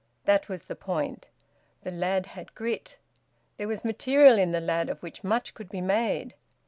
[0.25, 1.27] That was the point:
[1.83, 2.97] the lad had grit;
[3.57, 6.33] there was material in the lad of which much could be made.